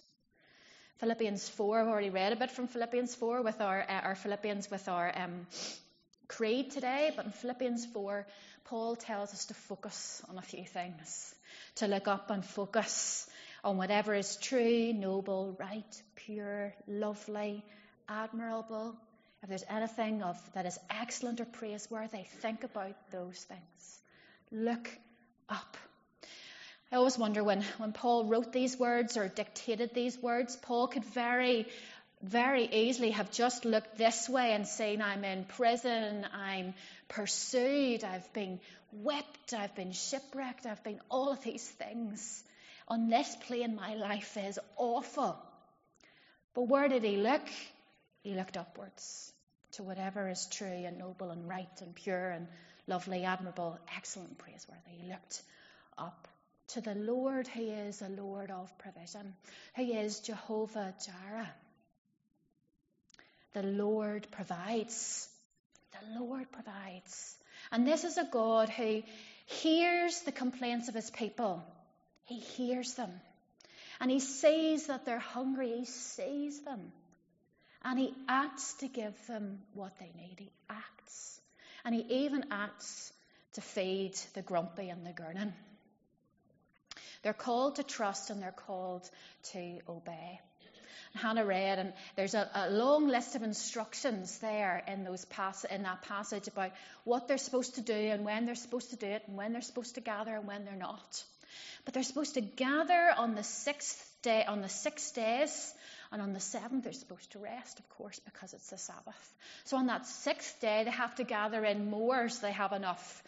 Philippians 0.98 1.48
4, 1.50 1.80
I've 1.80 1.86
already 1.86 2.10
read 2.10 2.32
a 2.32 2.36
bit 2.36 2.50
from 2.50 2.66
Philippians 2.66 3.14
4 3.14 3.42
with 3.42 3.60
our, 3.60 3.80
uh, 3.80 4.00
our 4.00 4.14
Philippians 4.16 4.68
with 4.68 4.88
our 4.88 5.12
um, 5.16 5.46
creed 6.26 6.72
today, 6.72 7.12
but 7.14 7.24
in 7.24 7.30
Philippians 7.30 7.86
4, 7.86 8.26
Paul 8.64 8.96
tells 8.96 9.32
us 9.32 9.46
to 9.46 9.54
focus 9.54 10.22
on 10.28 10.38
a 10.38 10.42
few 10.42 10.64
things, 10.64 11.34
to 11.76 11.86
look 11.86 12.08
up 12.08 12.30
and 12.30 12.44
focus 12.44 13.28
on 13.62 13.76
whatever 13.76 14.14
is 14.14 14.36
true, 14.36 14.92
noble, 14.92 15.56
right, 15.58 16.02
pure, 16.16 16.74
lovely, 16.86 17.64
admirable. 18.08 18.96
If 19.42 19.48
there's 19.48 19.64
anything 19.70 20.22
of, 20.22 20.36
that 20.54 20.66
is 20.66 20.78
excellent 20.90 21.40
or 21.40 21.44
praiseworthy, 21.44 22.24
think 22.40 22.64
about 22.64 22.96
those 23.12 23.38
things. 23.44 24.00
Look 24.50 24.88
up. 25.48 25.76
I 26.90 26.96
always 26.96 27.18
wonder 27.18 27.44
when, 27.44 27.62
when 27.76 27.92
Paul 27.92 28.24
wrote 28.24 28.52
these 28.52 28.78
words 28.78 29.16
or 29.16 29.28
dictated 29.28 29.92
these 29.94 30.16
words, 30.18 30.56
Paul 30.56 30.88
could 30.88 31.04
very, 31.04 31.66
very 32.22 32.64
easily 32.64 33.10
have 33.10 33.30
just 33.30 33.66
looked 33.66 33.98
this 33.98 34.28
way 34.28 34.52
and 34.52 34.66
seen, 34.66 35.02
I'm 35.02 35.24
in 35.24 35.44
prison, 35.44 36.26
I'm 36.32 36.72
pursued, 37.08 38.04
I've 38.04 38.32
been 38.32 38.58
whipped, 38.90 39.52
I've 39.52 39.74
been 39.74 39.92
shipwrecked, 39.92 40.64
I've 40.64 40.82
been 40.82 41.00
all 41.10 41.30
of 41.30 41.42
these 41.42 41.66
things 41.68 42.42
on 42.88 43.10
this 43.10 43.36
plane, 43.46 43.76
my 43.76 43.94
life 43.94 44.36
is 44.38 44.58
awful. 44.76 45.36
But 46.54 46.68
where 46.68 46.88
did 46.88 47.04
he 47.04 47.18
look? 47.18 47.46
He 48.22 48.34
looked 48.34 48.56
upwards 48.56 49.32
to 49.72 49.82
whatever 49.82 50.28
is 50.28 50.46
true 50.50 50.66
and 50.66 50.98
noble 50.98 51.30
and 51.30 51.46
right 51.46 51.68
and 51.82 51.94
pure 51.94 52.30
and 52.30 52.48
lovely, 52.88 53.24
admirable, 53.24 53.78
excellent, 53.96 54.38
praiseworthy. 54.38 54.90
He 55.00 55.08
looked 55.08 55.42
up 55.96 56.26
to 56.68 56.80
the 56.80 56.94
Lord 56.94 57.46
who 57.46 57.62
is 57.62 58.02
a 58.02 58.08
Lord 58.08 58.50
of 58.50 58.76
provision, 58.78 59.34
who 59.76 59.82
is 59.82 60.20
Jehovah 60.20 60.94
Jireh. 61.06 61.50
The 63.54 63.62
Lord 63.62 64.26
provides. 64.30 65.28
The 65.92 66.20
Lord 66.20 66.50
provides. 66.50 67.36
And 67.70 67.86
this 67.86 68.04
is 68.04 68.18
a 68.18 68.24
God 68.24 68.68
who 68.68 69.02
hears 69.46 70.20
the 70.20 70.32
complaints 70.32 70.88
of 70.88 70.94
his 70.94 71.10
people 71.10 71.62
he 72.28 72.38
hears 72.40 72.92
them. 72.94 73.10
And 74.00 74.10
he 74.10 74.20
sees 74.20 74.86
that 74.88 75.06
they're 75.06 75.18
hungry. 75.18 75.78
He 75.78 75.84
sees 75.86 76.60
them. 76.60 76.92
And 77.82 77.98
he 77.98 78.14
acts 78.28 78.74
to 78.74 78.88
give 78.88 79.14
them 79.26 79.60
what 79.72 79.98
they 79.98 80.12
need. 80.14 80.36
He 80.38 80.50
acts. 80.68 81.37
And 81.88 81.94
he 81.94 82.24
even 82.24 82.44
acts 82.50 83.14
to 83.54 83.62
feed 83.62 84.12
the 84.34 84.42
grumpy 84.42 84.90
and 84.90 85.06
the 85.06 85.10
gurning. 85.10 85.54
They're 87.22 87.32
called 87.32 87.76
to 87.76 87.82
trust 87.82 88.28
and 88.28 88.42
they're 88.42 88.52
called 88.52 89.08
to 89.52 89.78
obey. 89.88 90.38
Hannah 91.14 91.46
read, 91.46 91.78
and 91.78 91.94
there's 92.14 92.34
a, 92.34 92.46
a, 92.54 92.68
long 92.68 93.08
list 93.08 93.36
of 93.36 93.42
instructions 93.42 94.38
there 94.40 94.84
in 94.86 95.02
those 95.02 95.24
pass, 95.24 95.64
in 95.64 95.84
that 95.84 96.02
passage 96.02 96.46
about 96.46 96.72
what 97.04 97.26
they're 97.26 97.38
supposed 97.38 97.76
to 97.76 97.80
do 97.80 97.94
and 97.94 98.22
when 98.22 98.44
they're 98.44 98.54
supposed 98.54 98.90
to 98.90 98.96
do 98.96 99.06
it 99.06 99.22
and 99.26 99.38
when 99.38 99.54
they're 99.54 99.62
supposed 99.62 99.94
to 99.94 100.02
gather 100.02 100.36
and 100.36 100.46
when 100.46 100.66
they're 100.66 100.76
not. 100.76 101.24
But 101.86 101.94
they're 101.94 102.02
supposed 102.02 102.34
to 102.34 102.42
gather 102.42 103.14
on 103.16 103.34
the 103.34 103.42
sixth 103.42 104.14
day, 104.20 104.44
on 104.46 104.60
the 104.60 104.68
six 104.68 105.12
days, 105.12 105.72
and 106.12 106.22
on 106.22 106.32
the 106.32 106.40
seventh 106.40 106.84
they're 106.84 106.92
supposed 106.92 107.32
to 107.32 107.38
rest, 107.38 107.78
of 107.78 107.88
course, 107.90 108.20
because 108.24 108.54
it's 108.54 108.70
the 108.70 108.78
Sabbath. 108.78 109.34
So 109.64 109.76
on 109.76 109.86
that 109.86 110.06
sixth 110.06 110.60
day 110.60 110.82
they 110.84 110.90
have 110.90 111.14
to 111.16 111.24
gather 111.24 111.64
in 111.64 111.90
more 111.90 112.28
so 112.28 112.46
they 112.46 112.52
have 112.52 112.72
enough 112.72 113.22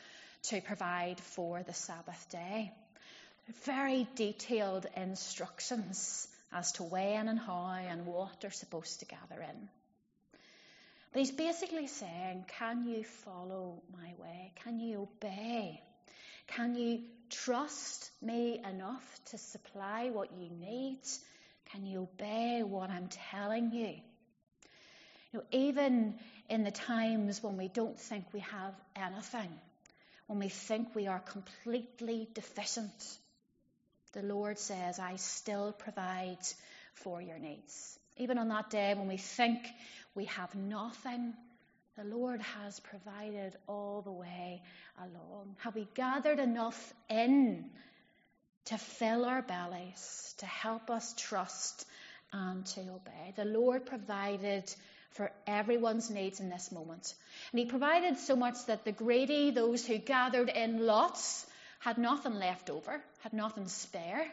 to 0.45 0.61
provide 0.61 1.21
for 1.21 1.63
the 1.63 1.75
Sabbath 1.75 2.27
day. 2.31 2.73
Very 3.65 4.07
detailed 4.15 4.87
instructions 4.97 6.29
as 6.53 6.73
to 6.73 6.83
when 6.83 7.29
and 7.29 7.39
how 7.39 7.73
and 7.73 8.07
what 8.07 8.41
they're 8.41 8.51
supposed 8.51 9.01
to 9.01 9.07
gather 9.07 9.43
in. 9.43 9.69
But 11.13 11.21
he's 11.21 11.33
basically 11.33 11.89
saying, 11.89 12.45
Can 12.59 12.87
you 12.87 13.05
follow 13.25 13.83
my 13.93 14.13
way? 14.19 14.53
Can 14.63 14.79
you 14.79 15.09
obey? 15.09 15.83
Can 16.47 16.77
you 16.77 17.01
trust 17.31 18.11
me 18.23 18.61
enough 18.69 19.21
to 19.27 19.39
supply 19.39 20.11
what 20.11 20.31
you 20.33 20.49
need? 20.51 20.99
Can 21.73 21.87
you 21.87 22.03
obey 22.03 22.62
what 22.62 22.91
I'm 22.91 23.09
telling 23.31 23.71
you? 23.73 23.95
You 25.33 25.39
know, 25.39 25.45
even 25.53 26.15
in 26.49 26.65
the 26.65 26.73
times 26.73 27.43
when 27.43 27.57
we 27.57 27.69
don't 27.69 27.99
think 27.99 28.25
we 28.33 28.41
have 28.41 28.75
anything, 28.97 29.50
when 30.27 30.41
we 30.41 30.49
think 30.49 30.95
we 30.95 31.07
are 31.07 31.21
completely 31.21 32.29
deficient, 32.35 33.19
the 34.12 34.23
Lord 34.23 34.59
says, 34.59 34.99
I 34.99 35.17
still 35.17 35.73
provide 35.73 36.39
for 36.95 37.23
your 37.23 37.39
needs. 37.39 37.99
Even 38.17 38.39
on 38.39 38.49
that 38.49 38.71
day 38.71 38.95
when 38.95 39.07
we 39.07 39.17
think 39.17 39.61
we 40.15 40.25
have 40.25 40.53
nothing, 40.55 41.35
the 41.97 42.05
Lord 42.05 42.41
has 42.41 42.81
provided 42.81 43.57
all 43.69 44.03
the 44.03 44.11
way 44.12 44.62
along. 44.99 45.55
Have 45.59 45.77
we 45.77 45.87
gathered 45.95 46.41
enough 46.41 46.93
in 47.09 47.71
to 48.71 48.79
fill 48.79 49.25
our 49.25 49.43
bellies, 49.43 50.35
to 50.39 50.47
help 50.47 50.91
us 50.91 51.15
trust 51.17 51.87
and 52.33 52.67
to 52.67 52.81
obey? 52.81 53.33
The 53.37 53.45
Lord 53.45 53.87
provided 53.87 54.65
for 55.12 55.31
everyone's 55.47 56.11
needs 56.11 56.41
in 56.41 56.49
this 56.49 56.71
moment. 56.73 57.15
And 57.53 57.59
he 57.59 57.67
provided 57.67 58.19
so 58.19 58.37
much 58.37 58.67
that 58.67 58.85
the 58.85 58.93
greedy, 58.93 59.50
those 59.50 59.85
who 59.85 59.99
gathered 59.99 60.49
in 60.49 60.87
lots, 60.87 61.47
had 61.81 61.99
nothing 61.99 62.35
left 62.35 62.71
over, 62.71 63.00
had 63.21 63.33
nothing 63.33 63.67
spare. 63.67 64.27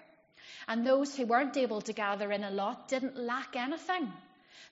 And 0.68 0.86
those 0.86 1.16
who 1.16 1.26
weren't 1.26 1.58
able 1.58 1.82
to 1.82 1.94
gather 1.94 2.32
in 2.32 2.44
a 2.44 2.52
lot 2.52 2.90
didn't 2.90 3.18
lack 3.18 3.56
anything. 3.56 4.12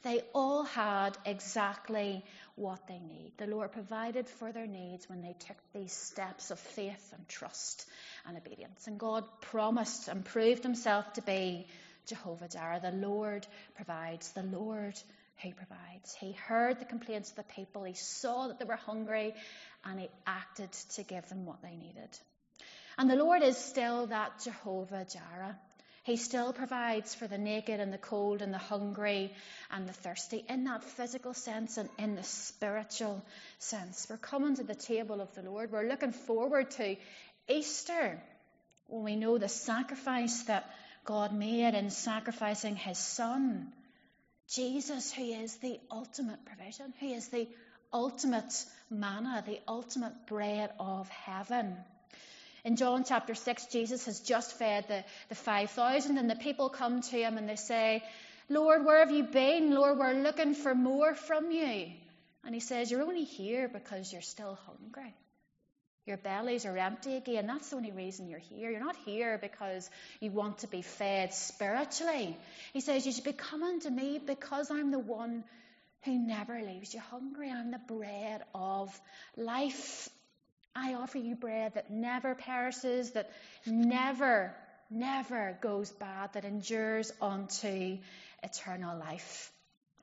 They 0.04 0.22
all 0.34 0.64
had 0.64 1.18
exactly 1.26 2.24
what 2.56 2.88
they 2.88 3.00
need. 3.00 3.34
The 3.38 3.48
Lord 3.48 3.72
provided 3.72 4.28
for 4.28 4.52
their 4.52 4.68
needs 4.68 5.10
when 5.10 5.22
they 5.22 5.36
took 5.48 5.58
these 5.74 5.94
steps 5.94 6.52
of 6.52 6.60
faith 6.60 7.14
and 7.14 7.28
trust 7.28 7.86
and 8.26 8.38
obedience. 8.38 8.88
And 8.88 9.00
God 9.00 9.26
promised 9.42 10.08
and 10.08 10.24
proved 10.24 10.64
himself 10.64 11.12
to 11.14 11.22
be 11.22 11.68
Jehovah 12.08 12.48
Jireh. 12.48 12.82
The 12.82 12.92
Lord 12.92 13.46
provides. 13.76 14.32
The 14.32 14.44
Lord 14.44 14.98
who 15.42 15.52
provides. 15.52 16.16
He 16.20 16.32
heard 16.32 16.80
the 16.80 16.86
complaints 16.86 17.32
of 17.32 17.36
the 17.36 17.44
people. 17.44 17.84
He 17.84 17.94
saw 17.94 18.48
that 18.48 18.60
they 18.60 18.66
were 18.66 18.76
hungry 18.76 19.34
and 19.84 20.00
he 20.00 20.10
acted 20.26 20.72
to 20.96 21.04
give 21.04 21.28
them 21.30 21.46
what 21.46 21.62
they 21.62 21.76
needed. 21.76 22.10
And 22.98 23.10
the 23.10 23.16
Lord 23.16 23.44
is 23.44 23.58
still 23.58 24.08
that 24.08 24.42
Jehovah 24.44 25.06
Jireh. 25.06 25.58
He 26.06 26.18
still 26.18 26.54
provides 26.54 27.16
for 27.16 27.26
the 27.26 27.40
naked 27.40 27.80
and 27.80 27.92
the 27.92 27.98
cold 27.98 28.44
and 28.44 28.54
the 28.54 28.60
hungry 28.60 29.34
and 29.72 29.90
the 29.90 29.94
thirsty 29.94 30.46
in 30.48 30.66
that 30.66 30.84
physical 30.84 31.34
sense 31.34 31.78
and 31.78 31.90
in 31.98 32.14
the 32.14 32.22
spiritual 32.22 33.26
sense. 33.58 34.06
We're 34.08 34.18
coming 34.18 34.56
to 34.58 34.64
the 34.64 34.76
table 34.76 35.20
of 35.20 35.34
the 35.34 35.42
Lord. 35.42 35.72
We're 35.72 35.90
looking 35.90 36.12
forward 36.12 36.70
to 36.72 36.96
Easter 37.50 38.22
when 38.86 39.04
we 39.04 39.16
know 39.16 39.40
the 39.40 39.48
sacrifice 39.48 40.44
that 40.44 40.70
God 41.06 41.34
made 41.34 41.74
in 41.74 41.90
sacrificing 41.90 42.76
his 42.76 43.00
son. 43.00 43.74
Jesus, 44.48 45.12
who 45.12 45.24
is 45.24 45.56
the 45.56 45.80
ultimate 45.92 46.46
provision, 46.46 46.94
who 47.00 47.14
is 47.14 47.30
the 47.30 47.48
ultimate 47.92 48.54
manna, 48.92 49.44
the 49.44 49.60
ultimate 49.68 50.28
bread 50.28 50.70
of 50.80 51.10
heaven. 51.10 51.76
In 52.66 52.78
John 52.78 53.04
chapter 53.04 53.36
6, 53.36 53.68
Jesus 53.68 54.08
has 54.08 54.20
just 54.20 54.58
fed 54.58 54.86
the, 54.88 55.04
the 55.30 55.36
5,000, 55.36 56.18
and 56.18 56.28
the 56.28 56.36
people 56.36 56.70
come 56.70 57.02
to 57.02 57.16
him 57.16 57.38
and 57.38 57.48
they 57.48 57.58
say, 57.58 58.04
Lord, 58.50 58.84
where 58.84 59.00
have 59.00 59.12
you 59.12 59.24
been? 59.24 59.72
Lord, 59.72 60.00
we're 60.00 60.14
looking 60.14 60.56
for 60.56 60.74
more 60.74 61.14
from 61.14 61.52
you. 61.52 61.92
And 62.44 62.56
he 62.56 62.60
says, 62.60 62.90
You're 62.90 63.04
only 63.04 63.24
here 63.24 63.68
because 63.68 64.12
you're 64.12 64.24
still 64.24 64.58
hungry. 64.66 65.14
Your 66.08 66.18
bellies 66.18 66.66
are 66.66 66.78
empty 66.78 67.16
again. 67.16 67.48
That's 67.48 67.70
the 67.70 67.78
only 67.78 67.92
reason 67.92 68.30
you're 68.30 68.40
here. 68.40 68.70
You're 68.72 68.80
not 68.80 68.96
here 69.06 69.40
because 69.40 69.90
you 70.20 70.32
want 70.32 70.60
to 70.60 70.68
be 70.68 70.82
fed 70.82 71.34
spiritually. 71.34 72.36
He 72.74 72.82
says, 72.82 73.06
You 73.06 73.12
should 73.12 73.24
be 73.24 73.34
coming 73.34 73.80
to 73.82 73.92
me 73.92 74.20
because 74.24 74.72
I'm 74.72 74.90
the 74.90 75.00
one 75.00 75.44
who 76.04 76.18
never 76.18 76.60
leaves 76.62 76.94
you 76.94 77.00
hungry. 77.00 77.52
I'm 77.52 77.72
the 77.72 77.82
bread 77.88 78.44
of 78.54 79.00
life. 79.38 80.10
I 80.76 80.96
offer 80.96 81.18
you 81.18 81.36
bread 81.36 81.76
that 81.76 81.90
never 81.90 82.36
perishes, 82.36 83.12
that 83.12 83.32
never, 83.66 84.54
never 84.90 85.58
goes 85.62 85.92
bad, 85.92 86.34
that 86.34 86.44
endures 86.44 87.12
unto 87.22 87.98
eternal 88.44 88.98
life. 88.98 89.52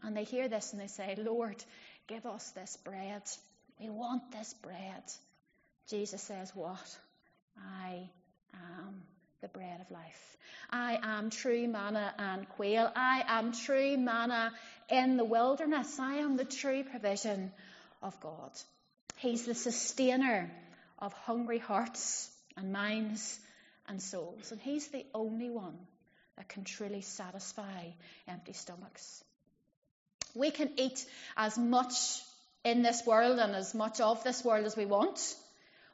And 0.02 0.16
they 0.16 0.24
hear 0.24 0.48
this 0.48 0.72
and 0.72 0.80
they 0.80 0.86
say, 0.86 1.14
Lord, 1.18 1.62
give 2.08 2.26
us 2.26 2.50
this 2.50 2.76
bread. 2.84 3.22
We 3.78 3.90
want 3.90 4.32
this 4.32 4.54
bread. 4.62 5.02
Jesus 5.88 6.22
says, 6.22 6.50
What? 6.54 6.98
I 7.58 8.08
am 8.54 9.02
the 9.42 9.48
bread 9.48 9.80
of 9.80 9.90
life. 9.90 10.36
I 10.70 10.98
am 11.02 11.30
true 11.30 11.68
manna 11.68 12.14
and 12.18 12.48
quail. 12.50 12.90
I 12.96 13.24
am 13.26 13.52
true 13.52 13.98
manna 13.98 14.52
in 14.88 15.16
the 15.16 15.24
wilderness. 15.24 15.98
I 15.98 16.16
am 16.16 16.36
the 16.36 16.44
true 16.44 16.84
provision 16.84 17.52
of 18.02 18.18
God. 18.20 18.52
He's 19.22 19.44
the 19.44 19.54
sustainer 19.54 20.50
of 20.98 21.12
hungry 21.12 21.58
hearts 21.58 22.28
and 22.56 22.72
minds 22.72 23.38
and 23.86 24.02
souls. 24.02 24.50
And 24.50 24.60
He's 24.60 24.88
the 24.88 25.06
only 25.14 25.48
one 25.48 25.78
that 26.36 26.48
can 26.48 26.64
truly 26.64 27.02
satisfy 27.02 27.84
empty 28.26 28.52
stomachs. 28.52 29.22
We 30.34 30.50
can 30.50 30.70
eat 30.76 31.06
as 31.36 31.56
much 31.56 31.94
in 32.64 32.82
this 32.82 33.06
world 33.06 33.38
and 33.38 33.54
as 33.54 33.76
much 33.76 34.00
of 34.00 34.24
this 34.24 34.44
world 34.44 34.66
as 34.66 34.76
we 34.76 34.86
want. 34.86 35.36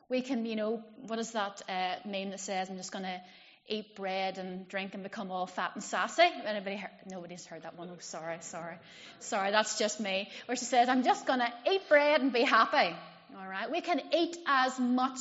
We 0.08 0.22
can, 0.22 0.46
you 0.46 0.56
know, 0.56 0.82
what 1.06 1.18
is 1.18 1.32
that 1.32 1.60
uh, 1.68 2.08
meme 2.08 2.30
that 2.30 2.40
says, 2.40 2.70
I'm 2.70 2.78
just 2.78 2.92
going 2.92 3.04
to 3.04 3.20
eat 3.68 3.94
bread 3.94 4.38
and 4.38 4.66
drink 4.68 4.94
and 4.94 5.02
become 5.02 5.30
all 5.30 5.46
fat 5.46 5.72
and 5.74 5.84
sassy. 5.84 6.30
Anybody 6.46 6.76
heard? 6.76 6.90
Nobody's 7.04 7.44
heard 7.44 7.64
that 7.64 7.76
one. 7.76 7.90
Oh, 7.92 7.98
sorry, 8.00 8.38
sorry, 8.40 8.76
sorry. 9.20 9.50
That's 9.50 9.78
just 9.78 10.00
me. 10.00 10.30
Where 10.46 10.56
she 10.56 10.64
says, 10.64 10.88
"I'm 10.88 11.02
just 11.02 11.26
going 11.26 11.40
to 11.40 11.52
eat 11.70 11.86
bread 11.90 12.22
and 12.22 12.32
be 12.32 12.42
happy." 12.42 12.96
All 13.36 13.48
right. 13.48 13.70
We 13.70 13.80
can 13.80 14.00
eat 14.14 14.36
as 14.46 14.78
much 14.78 15.18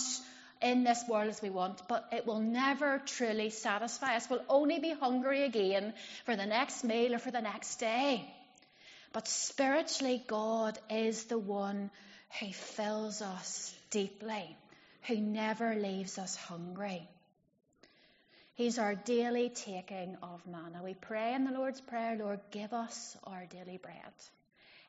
in 0.62 0.84
this 0.84 1.04
world 1.08 1.30
as 1.30 1.42
we 1.42 1.50
want, 1.50 1.82
but 1.88 2.08
it 2.12 2.26
will 2.26 2.40
never 2.40 3.02
truly 3.06 3.50
satisfy 3.50 4.16
us. 4.16 4.30
We'll 4.30 4.46
only 4.50 4.80
be 4.80 4.92
hungry 4.92 5.44
again 5.44 5.94
for 6.26 6.36
the 6.36 6.46
next 6.46 6.84
meal 6.84 7.16
or 7.16 7.20
for 7.20 7.32
the 7.32 7.42
next 7.42 7.76
day. 7.78 8.26
But 9.14 9.28
spiritually, 9.28 10.24
God 10.28 10.80
is 10.90 11.26
the 11.26 11.38
one 11.38 11.92
who 12.40 12.52
fills 12.52 13.22
us 13.22 13.74
deeply, 13.90 14.56
who 15.08 15.18
never 15.18 15.76
leaves 15.76 16.18
us 16.18 16.36
hungry. 16.36 17.08
He's 18.56 18.80
our 18.80 18.96
daily 18.96 19.50
taking 19.50 20.18
of 20.24 20.46
manna. 20.48 20.82
We 20.84 20.96
pray 20.96 21.36
in 21.36 21.46
the 21.46 21.52
Lord's 21.52 21.80
Prayer, 21.80 22.18
Lord, 22.18 22.40
give 22.52 22.74
us 22.74 23.16
our 23.24 23.46
daily 23.46 23.78
bread. 23.78 23.96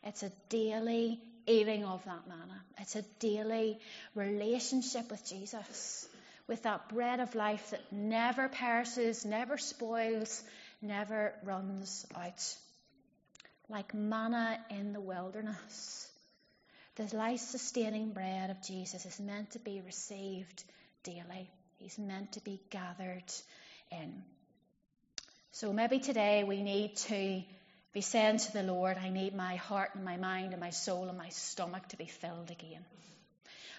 It's 0.08 0.22
a 0.22 0.32
daily 0.48 1.20
eating 1.46 1.84
of 1.84 2.02
that 2.06 2.26
manna. 2.26 2.62
It's 2.78 2.96
a 2.96 3.02
daily 3.20 3.78
relationship 4.14 5.10
with 5.10 5.22
Jesus, 5.28 6.08
with 6.46 6.62
that 6.62 6.88
bread 6.88 7.20
of 7.20 7.34
life 7.34 7.70
that 7.72 7.92
never 7.92 8.48
perishes, 8.48 9.26
never 9.26 9.58
spoils, 9.58 10.42
never 10.80 11.34
runs 11.44 12.06
out. 12.16 12.56
Like 13.68 13.92
manna 13.92 14.58
in 14.70 14.94
the 14.94 15.00
wilderness. 15.00 16.10
The 16.96 17.14
life 17.14 17.40
sustaining 17.40 18.12
bread 18.12 18.48
of 18.48 18.62
Jesus 18.62 19.04
is 19.04 19.20
meant 19.20 19.50
to 19.50 19.58
be 19.58 19.82
received 19.84 20.64
daily. 21.02 21.50
He's 21.76 21.98
meant 21.98 22.32
to 22.32 22.40
be 22.40 22.62
gathered 22.70 23.30
in. 23.92 24.22
So 25.52 25.74
maybe 25.74 25.98
today 25.98 26.44
we 26.44 26.62
need 26.62 26.96
to 26.96 27.42
be 27.98 28.02
saying 28.02 28.38
to 28.38 28.52
the 28.52 28.62
Lord, 28.62 28.96
I 28.96 29.08
need 29.08 29.34
my 29.34 29.56
heart 29.56 29.90
and 29.96 30.04
my 30.04 30.16
mind 30.16 30.52
and 30.52 30.60
my 30.60 30.70
soul 30.70 31.08
and 31.08 31.18
my 31.18 31.30
stomach 31.30 31.88
to 31.88 31.96
be 31.96 32.06
filled 32.06 32.48
again. 32.48 32.84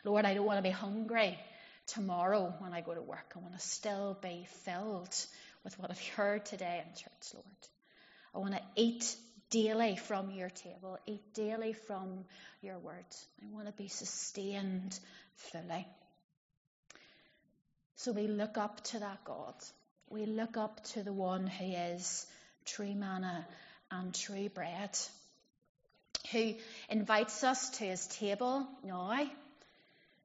Lord, 0.04 0.26
I 0.26 0.34
don't 0.34 0.46
want 0.46 0.58
to 0.58 0.62
be 0.62 0.72
hungry 0.72 1.40
tomorrow 1.88 2.54
when 2.60 2.74
I 2.74 2.82
go 2.82 2.94
to 2.94 3.02
work. 3.02 3.32
I 3.34 3.40
want 3.40 3.54
to 3.54 3.66
still 3.66 4.18
be 4.22 4.46
filled 4.66 5.16
with 5.64 5.80
what 5.80 5.90
I've 5.90 6.08
heard 6.18 6.46
today 6.46 6.84
in 6.86 6.94
church, 6.96 7.34
Lord. 7.34 7.46
I 8.36 8.40
want 8.40 8.56
to 8.56 8.62
eat 8.76 9.16
daily 9.52 9.96
from 9.96 10.32
your 10.32 10.50
table, 10.50 10.98
eat 11.06 11.34
daily 11.34 11.72
from 11.72 12.26
your 12.62 12.78
word. 12.78 13.06
I 13.42 13.56
want 13.56 13.68
to 13.68 13.74
be 13.82 13.88
sustained 13.88 15.00
fully. 15.36 15.88
So 17.96 18.12
we 18.12 18.28
look 18.28 18.58
up 18.58 18.84
to 18.92 19.00
that 19.00 19.24
God. 19.24 19.56
We 20.10 20.26
look 20.26 20.58
up 20.58 20.84
to 20.96 21.04
the 21.04 21.14
one 21.14 21.48
who 21.48 21.72
is 21.72 22.28
true 22.66 22.94
manna 22.94 23.48
and 23.92 24.14
true 24.14 24.50
bread, 24.50 24.98
who 26.32 26.54
invites 26.90 27.44
us 27.44 27.70
to 27.72 27.86
his 27.86 28.06
table 28.08 28.68
now, 28.84 29.28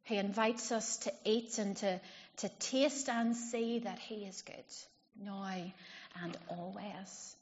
who 0.06 0.14
invites 0.14 0.70
us 0.72 0.98
to 0.98 1.12
eat 1.24 1.58
and 1.58 1.76
to, 1.78 2.00
to 2.38 2.48
taste 2.60 3.08
and 3.08 3.36
see 3.36 3.80
that 3.80 3.98
he 3.98 4.16
is 4.24 4.42
good 4.42 5.24
now 5.24 5.50
and 6.22 6.36
always. 6.48 7.36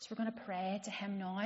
So 0.00 0.08
we're 0.10 0.24
going 0.24 0.32
to 0.32 0.44
pray 0.44 0.80
to 0.84 0.90
him 0.90 1.18
now. 1.18 1.40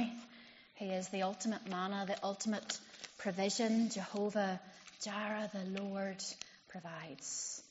He 0.74 0.86
is 0.86 1.08
the 1.08 1.22
ultimate 1.22 1.68
manna, 1.68 2.04
the 2.06 2.16
ultimate 2.22 2.78
provision. 3.18 3.90
Jehovah 3.90 4.60
Jireh, 5.02 5.50
the 5.52 5.82
Lord 5.82 6.22
provides. 6.68 7.62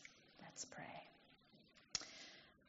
Let's 0.41 0.65
pray. 0.65 0.94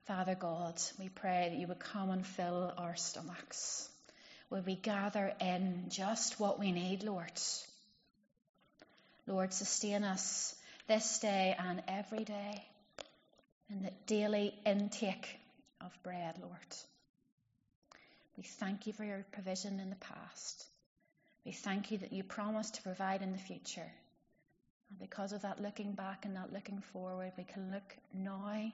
Father 0.06 0.36
God, 0.36 0.80
we 1.00 1.08
pray 1.08 1.48
that 1.50 1.58
you 1.58 1.66
would 1.66 1.80
come 1.80 2.10
and 2.10 2.24
fill 2.24 2.72
our 2.78 2.94
stomachs. 2.94 3.88
Would 4.50 4.64
we 4.64 4.76
gather 4.76 5.32
in 5.40 5.86
just 5.88 6.38
what 6.38 6.60
we 6.60 6.70
need, 6.70 7.02
Lord? 7.02 7.32
Lord, 9.26 9.52
sustain 9.52 10.04
us 10.04 10.54
this 10.86 11.18
day 11.18 11.56
and 11.58 11.82
every 11.88 12.22
day 12.22 12.64
in 13.68 13.82
the 13.82 13.90
daily 14.06 14.54
intake 14.64 15.40
of 15.80 15.90
bread, 16.04 16.36
Lord. 16.40 16.76
We 18.36 18.44
thank 18.44 18.86
you 18.86 18.92
for 18.92 19.02
your 19.02 19.26
provision 19.32 19.80
in 19.80 19.90
the 19.90 19.96
past. 19.96 20.66
We 21.44 21.50
thank 21.50 21.90
you 21.90 21.98
that 21.98 22.12
you 22.12 22.22
promise 22.22 22.70
to 22.70 22.82
provide 22.82 23.22
in 23.22 23.32
the 23.32 23.38
future. 23.38 23.90
And 24.90 24.98
because 25.00 25.32
of 25.32 25.42
that 25.42 25.60
looking 25.60 25.94
back 25.94 26.24
and 26.24 26.34
not 26.34 26.52
looking 26.52 26.80
forward, 26.92 27.32
we 27.36 27.42
can 27.42 27.72
look 27.72 27.96
now 28.14 28.70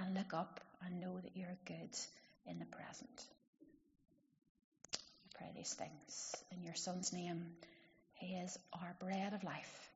and 0.00 0.14
look 0.14 0.34
up 0.34 0.60
and 0.84 1.00
know 1.00 1.18
that 1.20 1.36
you're 1.36 1.56
good 1.64 1.96
in 2.46 2.58
the 2.58 2.66
present. 2.66 3.24
Pray 5.36 5.48
these 5.54 5.74
things 5.74 6.34
in 6.52 6.62
your 6.62 6.74
Son's 6.74 7.12
name. 7.12 7.46
He 8.14 8.34
is 8.34 8.58
our 8.72 8.96
bread 9.00 9.34
of 9.34 9.44
life. 9.44 9.90